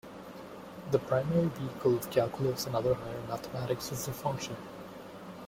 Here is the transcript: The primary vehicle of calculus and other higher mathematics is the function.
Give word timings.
The 0.89 0.97
primary 0.97 1.49
vehicle 1.49 1.95
of 1.95 2.09
calculus 2.09 2.65
and 2.65 2.75
other 2.75 2.95
higher 2.95 3.21
mathematics 3.29 3.91
is 3.91 4.07
the 4.07 4.11
function. 4.11 4.55